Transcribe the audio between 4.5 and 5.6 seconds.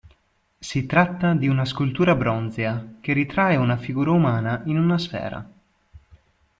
in una sfera.